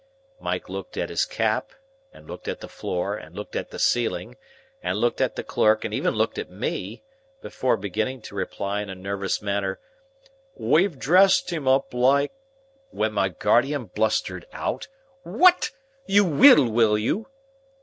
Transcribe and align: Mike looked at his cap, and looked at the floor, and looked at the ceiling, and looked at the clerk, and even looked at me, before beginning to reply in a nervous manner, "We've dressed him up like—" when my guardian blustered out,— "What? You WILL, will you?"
Mike 0.39 0.67
looked 0.67 0.97
at 0.97 1.09
his 1.09 1.25
cap, 1.25 1.73
and 2.11 2.25
looked 2.25 2.47
at 2.47 2.59
the 2.59 2.67
floor, 2.67 3.15
and 3.15 3.35
looked 3.35 3.55
at 3.55 3.69
the 3.69 3.77
ceiling, 3.77 4.35
and 4.81 4.97
looked 4.97 5.21
at 5.21 5.35
the 5.35 5.43
clerk, 5.43 5.85
and 5.85 5.93
even 5.93 6.15
looked 6.15 6.39
at 6.39 6.49
me, 6.49 7.03
before 7.43 7.77
beginning 7.77 8.19
to 8.19 8.33
reply 8.33 8.81
in 8.81 8.89
a 8.89 8.95
nervous 8.95 9.43
manner, 9.43 9.79
"We've 10.55 10.97
dressed 10.97 11.51
him 11.51 11.67
up 11.67 11.93
like—" 11.93 12.31
when 12.89 13.13
my 13.13 13.29
guardian 13.29 13.91
blustered 13.93 14.47
out,— 14.51 14.87
"What? 15.21 15.69
You 16.07 16.25
WILL, 16.25 16.67
will 16.71 16.97
you?" 16.97 17.27